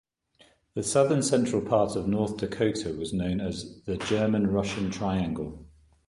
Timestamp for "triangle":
4.89-5.67